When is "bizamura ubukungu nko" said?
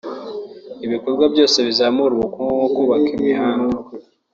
1.67-2.67